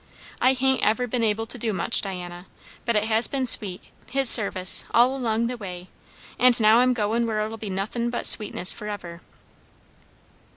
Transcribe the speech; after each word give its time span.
I 0.41 0.53
hain't 0.53 0.81
ever 0.81 1.05
been 1.05 1.23
able 1.23 1.45
to 1.45 1.59
do 1.59 1.73
much, 1.73 2.01
Diana; 2.01 2.47
but 2.85 2.95
it 2.95 3.03
has 3.03 3.27
been 3.27 3.45
sweet 3.45 3.83
his 4.09 4.31
service 4.31 4.85
all 4.89 5.15
along 5.15 5.45
the 5.45 5.57
way; 5.57 5.89
and 6.39 6.59
now 6.59 6.79
I'm 6.79 6.93
goin' 6.93 7.27
where 7.27 7.45
it'll 7.45 7.55
be 7.59 7.69
nothin' 7.69 8.09
but 8.09 8.25
sweetness 8.25 8.73
for 8.73 8.87
ever." 8.87 9.21